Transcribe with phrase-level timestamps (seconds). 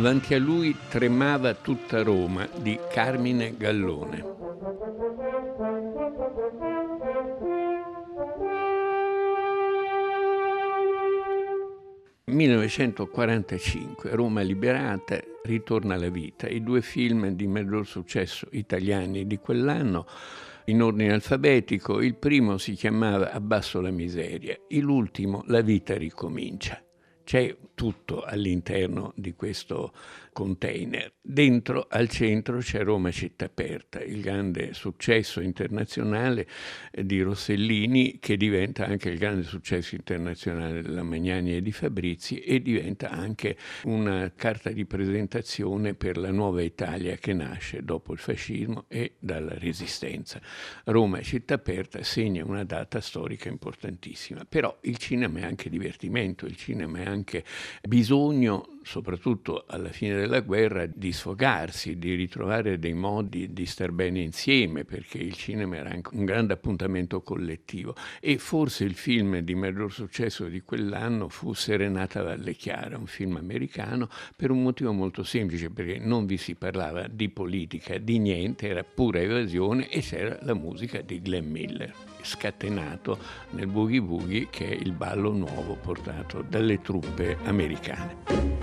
[0.00, 4.24] Avanti a lui tremava tutta Roma di Carmine Gallone.
[12.24, 16.48] 1945, Roma liberata, ritorna alla vita.
[16.48, 20.06] I due film di maggior successo italiani di quell'anno
[20.64, 26.82] in ordine alfabetico, il primo si chiamava Abbasso la miseria, l'ultimo La vita ricomincia.
[27.30, 29.92] C'è tutto all'interno di questo
[30.32, 31.12] container.
[31.22, 36.48] Dentro, al centro, c'è Roma città aperta, il grande successo internazionale
[36.90, 42.40] eh, di Rossellini che diventa anche il grande successo internazionale della Magnani e di Fabrizi
[42.40, 48.18] e diventa anche una carta di presentazione per la nuova Italia che nasce dopo il
[48.18, 50.40] fascismo e dalla resistenza.
[50.86, 56.56] Roma città aperta segna una data storica importantissima, però il cinema è anche divertimento, il
[56.56, 57.18] cinema è anche
[57.82, 64.20] bisogno soprattutto alla fine della guerra, di sfogarsi, di ritrovare dei modi di star bene
[64.20, 67.94] insieme, perché il cinema era anche un grande appuntamento collettivo.
[68.20, 73.36] E forse il film di maggior successo di quell'anno fu Serenata Valle Chiara, un film
[73.36, 78.68] americano, per un motivo molto semplice, perché non vi si parlava di politica, di niente,
[78.68, 83.18] era pura evasione e c'era la musica di Glenn Miller scatenato
[83.50, 88.59] nel boogie boogie che è il ballo nuovo portato dalle truppe americane.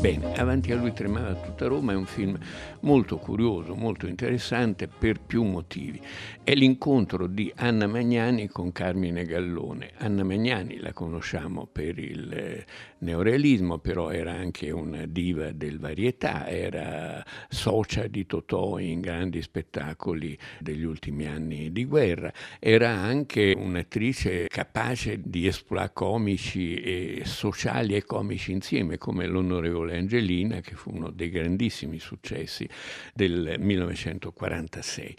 [0.00, 2.38] Bene, avanti a lui tremava tutta Roma è un film
[2.80, 6.00] molto curioso, molto interessante per più motivi.
[6.42, 9.90] È l'incontro di Anna Magnani con Carmine Gallone.
[9.98, 12.66] Anna Magnani la conosciamo per il eh,
[13.00, 20.36] neorealismo, però era anche una diva del varietà, era socia di Totò in grandi spettacoli
[20.58, 28.04] degli ultimi anni di guerra, era anche un'attrice capace di esploit comici e sociali e
[28.04, 32.68] comici insieme, come l'onorevole Angelina, che fu uno dei grandissimi successi
[33.14, 35.16] del 1946.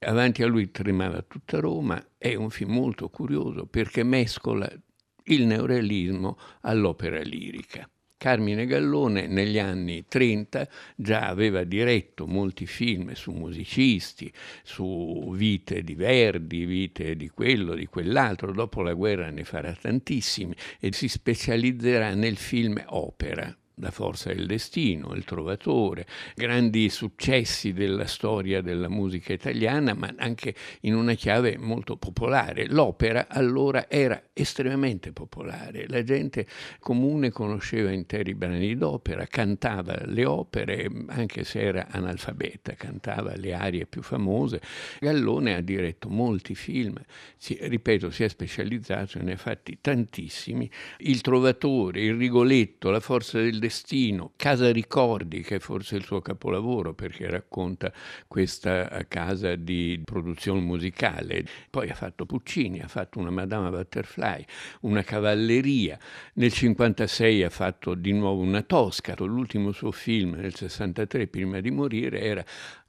[0.00, 4.66] Avanti a lui tremava tutta Roma, è un film molto curioso perché mescola
[5.24, 7.88] il neorealismo all'opera lirica.
[8.16, 15.94] Carmine Gallone negli anni 30 già aveva diretto molti film su musicisti, su vite di
[15.94, 22.14] Verdi, vite di quello, di quell'altro, dopo la guerra ne farà tantissimi e si specializzerà
[22.14, 29.32] nel film opera, la forza del destino, Il Trovatore, grandi successi della storia della musica
[29.32, 32.66] italiana, ma anche in una chiave molto popolare.
[32.66, 36.46] L'opera allora era estremamente popolare, la gente
[36.78, 43.86] comune conosceva interi brani d'opera, cantava le opere, anche se era analfabeta, cantava le arie
[43.86, 44.60] più famose.
[45.00, 46.96] Gallone ha diretto molti film,
[47.36, 50.70] si, ripeto, si è specializzato e ne ha fatti tantissimi.
[50.98, 56.20] Il Trovatore, Il Rigoletto, La forza del destino, Casa Ricordi, che è forse il suo
[56.20, 57.90] capolavoro perché racconta
[58.28, 61.46] questa casa di produzione musicale.
[61.70, 64.44] Poi ha fatto Puccini, ha fatto una Madama Butterfly,
[64.82, 65.98] una cavalleria.
[66.34, 69.14] Nel 1956 ha fatto di nuovo una Tosca.
[69.16, 72.44] L'ultimo suo film nel 63 prima di morire era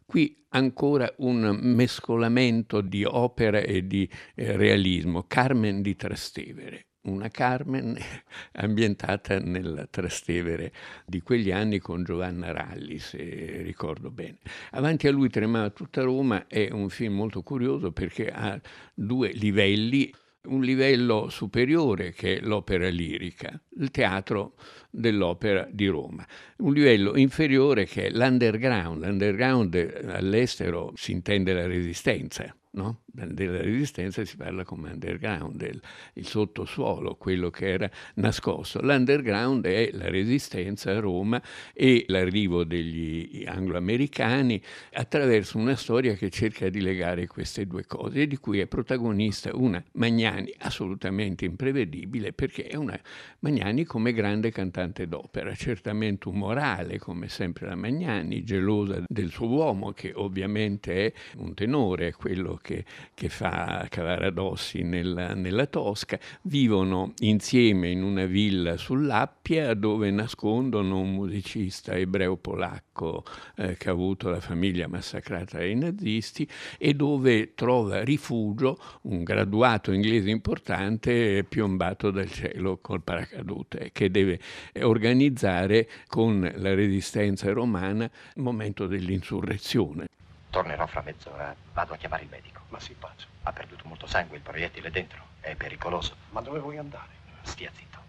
[0.05, 5.23] Qui ancora un mescolamento di opera e di eh, realismo.
[5.27, 7.97] Carmen di Trastevere una Carmen
[8.53, 10.71] ambientata nel Trastevere
[11.05, 14.37] di quegli anni con Giovanna Ralli, se ricordo bene.
[14.71, 18.59] Avanti a lui tremava tutta Roma è un film molto curioso perché ha
[18.93, 20.13] due livelli
[20.45, 24.55] un livello superiore che è l'opera lirica, il teatro
[24.89, 26.25] dell'opera di Roma,
[26.57, 29.03] un livello inferiore che è l'underground.
[29.03, 33.01] L'underground all'estero si intende la resistenza, no?
[33.05, 35.81] della resistenza si parla come underground, il,
[36.13, 38.81] il, sottosuolo, quello che era nascosto.
[38.81, 41.41] L'underground è la resistenza a Roma
[41.73, 44.61] e l'arrivo degli angloamericani
[44.93, 49.81] attraverso una storia che cerca di legare queste due cose di cui è protagonista una
[49.93, 52.99] Magnani assolutamente imprevedibile perché è una
[53.39, 59.91] Magnani come grande cantante d'opera, certamente umorale come sempre la Magnani, gelosa del suo uomo
[59.91, 62.83] che ovviamente è un tenore, quello che,
[63.13, 71.13] che fa Cavaradossi nella, nella Tosca, vivono insieme in una villa sull'Appia dove nascondono un
[71.13, 73.23] musicista ebreo-polacco
[73.57, 79.91] eh, che ha avuto la famiglia massacrata dai nazisti e dove trova rifugio un graduato
[79.91, 84.39] inglese importante piombato dal cielo col paracadute che deve
[84.81, 90.07] organizzare con la resistenza romana il momento dell'insurrezione.
[90.55, 92.61] Tornerò fra mezz'ora, vado a chiamare il medico.
[92.69, 93.27] Ma si faccia.
[93.43, 96.15] Ha perduto molto sangue, il proiettile dentro, è pericoloso.
[96.29, 97.09] Ma dove vuoi andare?
[97.41, 97.99] Stia zitto.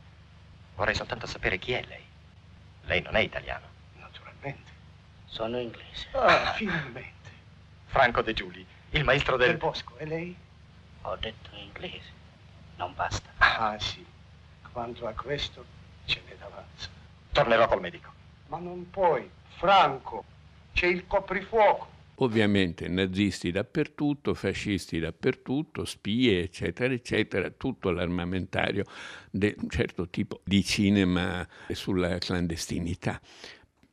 [0.76, 2.04] Vorrei soltanto sapere chi è lei.
[2.82, 3.66] Lei non è italiano.
[3.94, 4.70] Naturalmente.
[5.24, 6.06] Sono inglese.
[6.12, 7.30] Ah, finalmente.
[7.86, 9.48] Franco De Giuli, il maestro del...
[9.48, 10.36] Del Bosco, e lei?
[11.02, 12.12] Ho detto inglese.
[12.76, 13.28] Non basta.
[13.38, 14.06] Ah, sì.
[14.70, 15.64] Quanto a questo,
[16.04, 16.88] ce n'è d'avanza.
[17.32, 18.12] Tornerò col medico.
[18.46, 19.28] Ma non puoi.
[19.56, 20.24] Franco,
[20.74, 21.94] c'è il coprifuoco.
[22.18, 28.84] Ovviamente nazisti dappertutto, fascisti dappertutto, spie, eccetera, eccetera, tutto l'armamentario
[29.30, 33.20] di un certo tipo di cinema sulla clandestinità.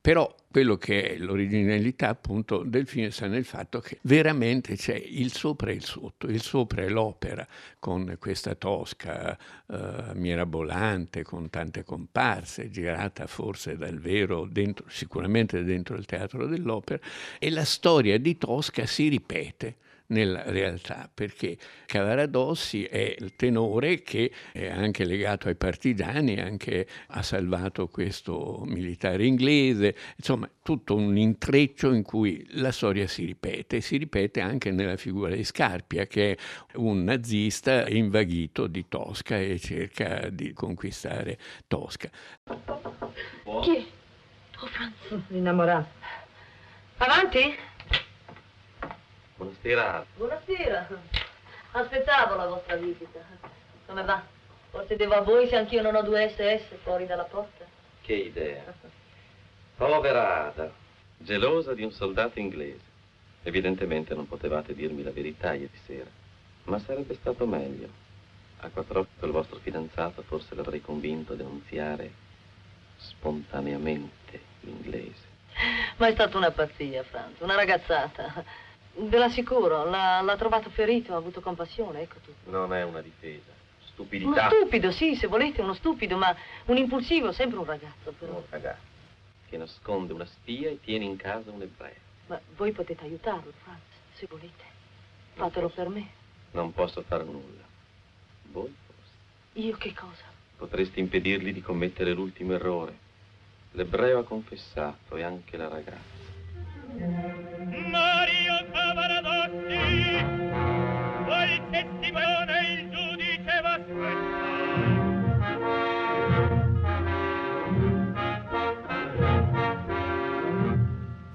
[0.04, 5.32] Però quello che è l'originalità appunto del film sta nel fatto che veramente c'è il
[5.32, 7.48] sopra e il sotto, il sopra è l'opera
[7.80, 15.96] con questa tosca eh, mirabolante, con tante comparse, girata forse dal vero, dentro, sicuramente dentro
[15.96, 17.00] il teatro dell'opera,
[17.40, 19.78] e la storia di Tosca si ripete
[20.08, 27.22] nella realtà, perché Cavaradossi è il tenore che è anche legato ai partigiani, anche ha
[27.22, 33.98] salvato questo militare inglese, insomma tutto un intreccio in cui la storia si ripete, si
[33.98, 36.38] ripete anche nella figura di Scarpia, che è
[36.76, 42.10] un nazista invaghito di Tosca e cerca di conquistare Tosca.
[43.62, 43.86] Chi?
[44.60, 44.94] Oh, Franz.
[45.30, 45.88] Innamorato.
[46.98, 47.54] Avanti?
[49.44, 50.06] Buonasera.
[50.16, 50.88] Buonasera.
[51.72, 53.20] Aspettavo la vostra visita.
[53.86, 54.24] Come va?
[54.70, 57.66] Forse devo a voi se anch'io non ho due SS fuori dalla porta?
[58.00, 58.74] Che idea.
[59.76, 60.72] Povera Ada,
[61.18, 62.92] gelosa di un soldato inglese.
[63.44, 66.10] Evidentemente non potevate dirmi la verità ieri sera,
[66.64, 67.90] ma sarebbe stato meglio.
[68.60, 72.10] A quattro occhi col vostro fidanzato forse l'avrei convinto a denunziare
[72.96, 75.32] spontaneamente l'inglese.
[75.98, 78.63] Ma è stata una pazzia, Franz, una ragazzata.
[78.96, 82.50] Ve l'assicuro, l'ha, l'ha trovato ferito, ha avuto compassione, ecco tutto.
[82.52, 83.50] Non è una difesa.
[83.50, 84.50] Uno Stupidità.
[84.50, 86.36] stupido, sì, se volete, uno stupido, ma
[86.66, 88.34] un impulsivo, sempre un ragazzo, però.
[88.34, 88.92] Un ragazzo
[89.50, 91.94] che nasconde una spia e tiene in casa un ebreo.
[92.26, 93.82] Ma voi potete aiutarlo, Franz,
[94.14, 94.64] se volete.
[95.36, 96.08] Fatelo per me.
[96.52, 97.62] Non posso fare nulla.
[98.52, 99.12] Voi forse.
[99.54, 100.24] Io che cosa?
[100.58, 102.98] Potreste impedirgli di commettere l'ultimo errore.
[103.72, 106.22] L'ebreo ha confessato e anche la ragazza.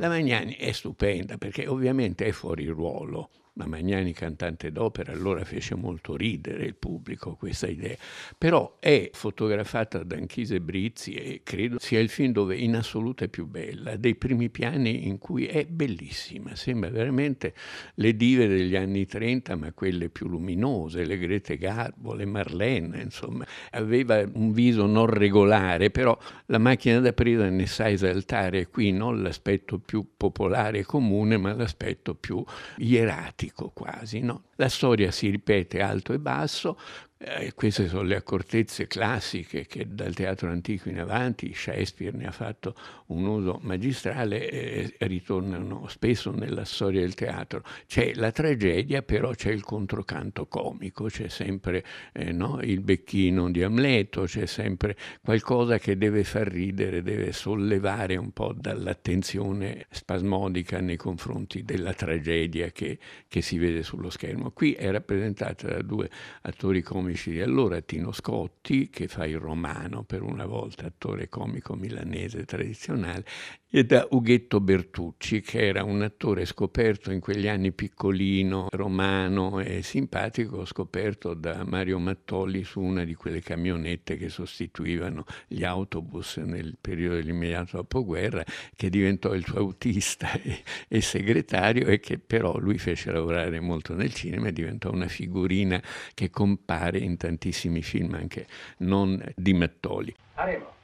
[0.09, 3.31] Magnani è stupenda perché ovviamente è fuori ruolo.
[3.59, 7.97] La Magnani cantante d'opera allora fece molto ridere il pubblico questa idea,
[8.39, 13.29] però è fotografata da Anchise Brizzi e credo sia il film dove in assoluto è
[13.29, 17.53] più bella, dei primi piani in cui è bellissima, sembra veramente
[17.95, 23.45] le dive degli anni 30 ma quelle più luminose, le Grete Garbo, le Marlene, insomma,
[23.73, 26.17] aveva un viso non regolare, però
[26.47, 28.69] la macchina da presa ne sa esaltare.
[28.69, 32.45] Qui non l'aspetto più popolare e comune ma l'aspetto più
[32.77, 34.21] ieratico quasi.
[34.21, 34.45] No?
[34.57, 36.79] La storia si ripete alto e basso,
[37.21, 42.31] eh, queste sono le accortezze classiche che dal teatro antico in avanti Shakespeare ne ha
[42.31, 47.65] fatto un uso magistrale e ritornano spesso nella storia del teatro.
[47.89, 53.65] C'è la tragedia, però c'è il controcanto comico, c'è sempre eh, no, il becchino di
[53.65, 60.97] Amleto, c'è sempre qualcosa che deve far ridere, deve sollevare un po' dall'attenzione spasmodica nei
[60.97, 64.53] confronti della tragedia che, che si vede sullo schermo.
[64.53, 66.09] Qui è rappresentata da due
[66.43, 71.31] attori comici comici di allora, Tino Scotti, che fa il romano per una volta, attore
[71.31, 73.25] comico milanese tradizionale,
[73.71, 79.83] e da Ughetto Bertucci, che era un attore scoperto in quegli anni piccolino, romano e
[79.83, 86.79] simpatico, scoperto da Mario Mattoli su una di quelle camionette che sostituivano gli autobus nel
[86.81, 88.43] periodo dell'immediato dopoguerra,
[88.75, 93.95] che diventò il suo autista e, e segretario e che però lui fece lavorare molto
[93.95, 95.83] nel cinema e diventò una figurina
[96.15, 98.47] che compare in tantissimi film anche
[98.79, 100.15] non di Mattoli.
[100.35, 100.78] Arrivo.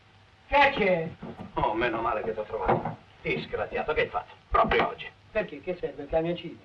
[0.46, 1.08] Che c'è?
[1.54, 2.96] Oh, meno male che ti ho trovato.
[3.22, 4.34] Disgraziato, che hai fatto?
[4.48, 5.10] Proprio oggi.
[5.30, 5.60] Perché?
[5.60, 6.06] Che serve?
[6.06, 6.58] Che la mia cina?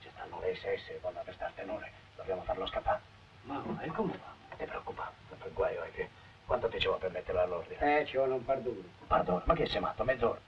[0.00, 1.84] C'è sta Hanno le SS con la pestarte noi.
[2.16, 3.00] Dobbiamo farlo scappare.
[3.42, 4.56] Ma e come fa?
[4.56, 6.08] Ti preoccupare, sempre il guaio è che...
[6.46, 8.00] Quanto ti ci vuole per metterla all'ordine?
[8.00, 8.82] Eh, ci vuole un perdono.
[9.06, 10.04] Pardon, ma che sei matto?
[10.04, 10.38] Mezz'ora?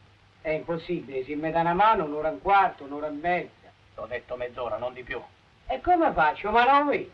[0.42, 3.72] È impossibile, si mette una mano, un'ora e un quarto, un'ora e mezza.
[3.94, 5.20] T'ho detto mezz'ora, non di più.
[5.66, 6.50] E come faccio?
[6.50, 7.10] Ma non vi?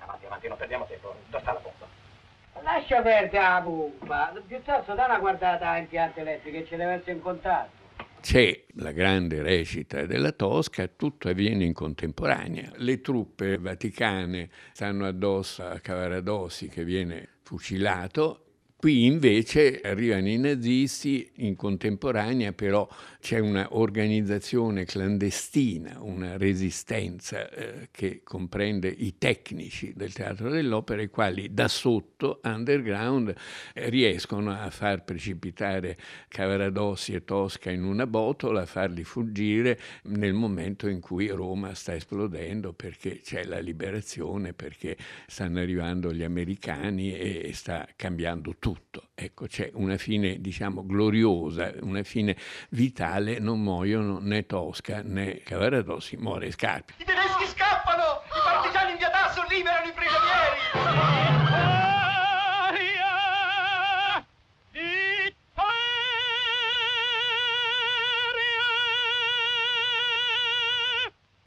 [0.00, 1.14] Avanti, avanti, non perdiamo tempo.
[1.28, 1.86] Dove sta la pompa?
[2.62, 4.32] Lascia perdere la pompa.
[4.46, 7.84] Piuttosto da una guardata a impianti elettrici che ci deve essere in contatto.
[8.20, 12.72] C'è la grande recita della Tosca, tutto avviene in contemporanea.
[12.74, 18.45] Le truppe vaticane stanno addosso a Cavaradossi che viene fucilato.
[18.86, 22.88] Qui invece arrivano i nazisti in contemporanea, però
[23.18, 31.52] c'è un'organizzazione clandestina, una resistenza eh, che comprende i tecnici del teatro dell'opera, i quali
[31.52, 33.34] da sotto, underground,
[33.74, 40.32] eh, riescono a far precipitare Cavaradossi e Tosca in una botola, a farli fuggire nel
[40.32, 47.18] momento in cui Roma sta esplodendo perché c'è la liberazione, perché stanno arrivando gli americani
[47.18, 48.75] e sta cambiando tutto.
[49.14, 52.36] Ecco, c'è una fine, diciamo, gloriosa, una fine
[52.70, 56.94] vitale, non muoiono né Tosca né Cavaradossi, muore Scarpi.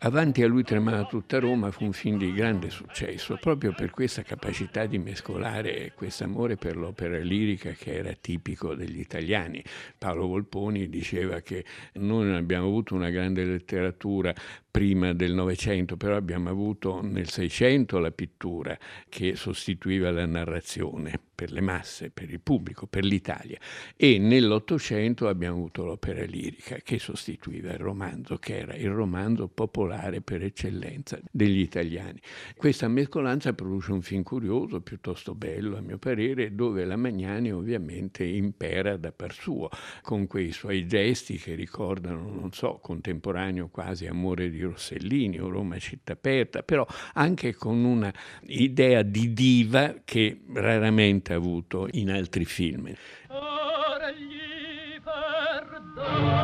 [0.01, 4.21] Avanti a lui tremava tutta Roma fu un film di grande successo, proprio per questa
[4.21, 9.61] capacità di mescolare questo amore per l'opera lirica che era tipico degli italiani.
[9.97, 11.65] Paolo Volponi diceva che
[11.95, 14.33] noi non abbiamo avuto una grande letteratura
[14.71, 18.77] prima del Novecento, però abbiamo avuto nel Seicento la pittura
[19.09, 23.57] che sostituiva la narrazione per le masse, per il pubblico, per l'Italia
[23.95, 30.19] e nell'Ottocento abbiamo avuto l'opera lirica che sostituiva il romanzo, che era il romanzo popolare
[30.19, 32.19] per eccellenza degli italiani.
[32.57, 38.25] Questa mescolanza produce un film curioso, piuttosto bello a mio parere, dove la Magnani ovviamente
[38.25, 39.69] impera da par suo,
[40.01, 45.77] con quei suoi gesti che ricordano, non so, contemporaneo quasi amore di Rossellini o Roma
[45.79, 48.13] città aperta, però anche con una
[48.47, 52.93] idea di diva che raramente ha avuto in altri film.
[53.27, 56.37] Ora gli perdono.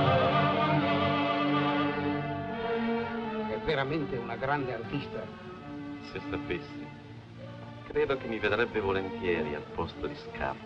[3.50, 5.24] È veramente una grande artista.
[6.12, 6.86] Se sapessi,
[7.88, 10.63] credo che mi vedrebbe volentieri al posto di Scarpa.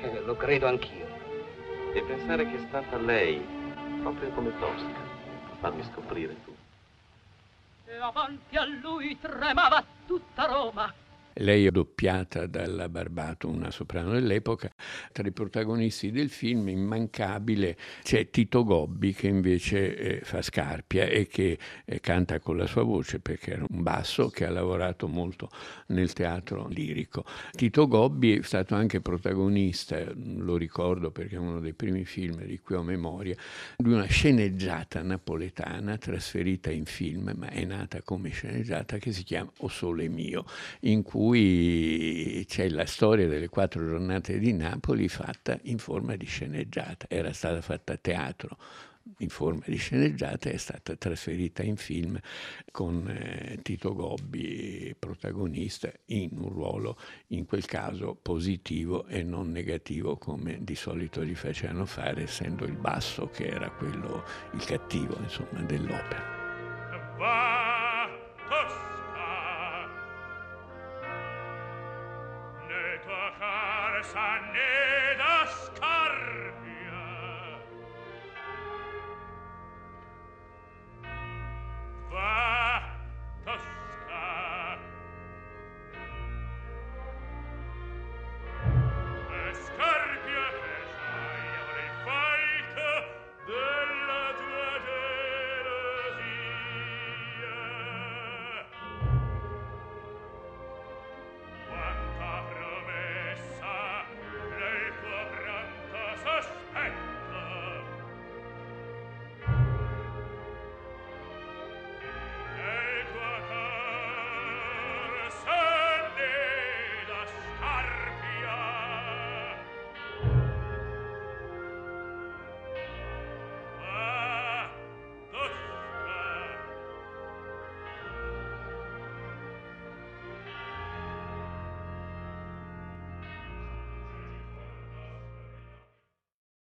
[0.00, 1.06] Eh, lo credo anch'io.
[1.94, 3.40] E pensare che è stata lei,
[4.00, 4.86] proprio come Tosca,
[5.52, 6.51] a farmi scoprire tutto.
[8.02, 10.92] E avanti a lui tremava tutta Roma.
[11.34, 14.70] Lei è doppiata dalla Barbato, una soprano dell'epoca.
[15.12, 21.26] Tra i protagonisti del film, immancabile, c'è Tito Gobbi che invece eh, fa Scarpia e
[21.26, 25.48] che eh, canta con la sua voce perché era un basso che ha lavorato molto
[25.86, 27.24] nel teatro lirico.
[27.52, 32.58] Tito Gobbi è stato anche protagonista, lo ricordo perché è uno dei primi film di
[32.58, 33.36] cui ho memoria,
[33.76, 39.50] di una sceneggiata napoletana trasferita in film, ma è nata come sceneggiata che si chiama
[39.58, 40.44] O Sole Mio,
[40.80, 47.06] in cui c'è la storia delle quattro giornate di Napoli fatta in forma di sceneggiata.
[47.08, 48.56] Era stata fatta a teatro
[49.18, 52.18] in forma di sceneggiata è stata trasferita in film
[52.70, 56.96] con eh, Tito Gobbi protagonista in un ruolo
[57.28, 62.76] in quel caso positivo e non negativo come di solito gli facevano fare essendo il
[62.76, 67.51] basso che era quello il cattivo insomma dell'opera.